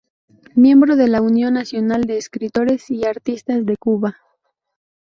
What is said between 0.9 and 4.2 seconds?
de la Unión Nacional de Escritores y Artistas de Cuba.